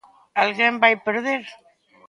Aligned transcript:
Alguén 0.43 0.75
vai 0.83 0.95
perder. 1.05 1.43